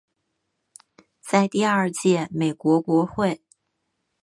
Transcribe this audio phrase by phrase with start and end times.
[1.21, 3.39] 在第二届美国国会。